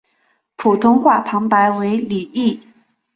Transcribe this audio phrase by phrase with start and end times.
[0.55, 2.59] 普通话旁白为李易。